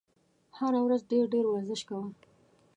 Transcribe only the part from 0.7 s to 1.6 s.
ورځ ډېر ډېر